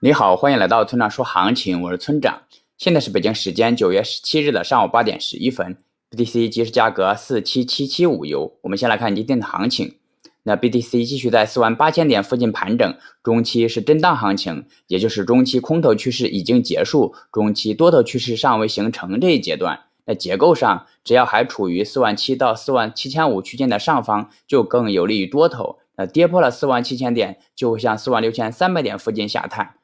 [0.00, 2.42] 你好，欢迎来到村长说行情，我是村长。
[2.76, 5.76] 现在是北京时间九月十七日的上午八点十一分
[6.12, 8.56] ，BTC 即时价格四七七七五油。
[8.62, 9.96] 我们先来看今天的行情。
[10.44, 19.80] 那 BTC 继续在四万八千点附近盘整，中期是震荡行情，也就是中期空头趋势已经结束，中期多头趋势尚未形成这一阶段。
[20.04, 25.80] 那结构上，只要还处于四万七到四万七千五区间的上方，就更有利于多头。
[25.96, 29.74] 那跌破了四万七千点，就会向四万六千三百点附近下探。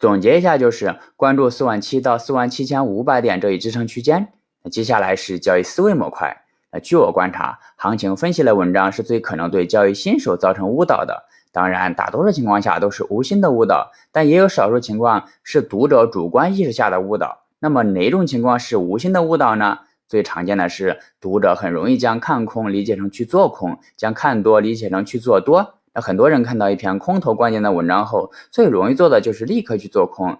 [0.00, 4.32] 总结一下，就是关注四万七到四万七千五百点这一支撑区间。
[4.62, 6.42] 那接下来是交易思维模块。
[6.72, 11.24] 那据我观察，行情分析类文章是最可能对交易新手造成误导的。
[11.52, 17.42] 当然，大多数情况下都是无心的误导，但也有少数情况是读者主观意识下的误导。
[17.58, 19.80] 那么哪种情况是无心的误导呢？
[20.08, 25.74] 最常见的是读者很容易将看空理解成去做空，将看多理解成去做多。
[25.92, 30.38] 那很多人看到一篇空头关键的文章后，最容易做的就是立刻去做空。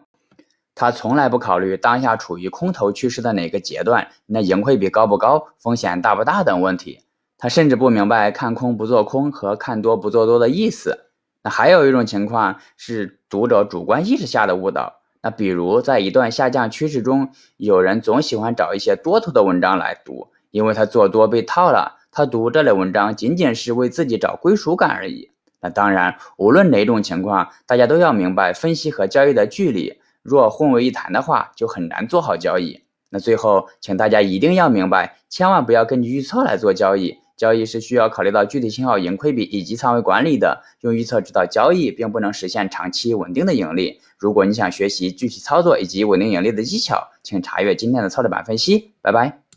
[0.77, 7.01] 他从来不考虑当下处于空头趋势的哪个阶段，那盈亏比高不高，风险大不大等问题。
[7.37, 11.07] 他甚至不明白看空不做空和看多不做多的意思。
[11.43, 15.01] 那还有一种情况是读者主观意识下的误导。
[15.23, 25.31] 那比如在一段下降趋势中，有人总喜欢找一些多头的文章来读，因为他做多被套了，他读这类文章仅仅是为自己找归属感而已。
[25.61, 32.83] 那当然，无论哪种情况，大家都要明白分析和交易的距离，若混为一谈的话，就很难做好交易。
[33.11, 37.19] 那最后，请大家一定要明白，千万不要根据预测来做交易。
[37.37, 40.63] 交易是需要考虑到具体信号、盈亏比以及仓位管理的。
[40.81, 44.01] 用预测指导交易，并不能实现长期稳定的盈利。
[44.19, 48.93] 如果你想学习具体操作以及稳定盈利的技巧，请查阅今天的操作版分析。
[49.01, 49.50] 拜拜。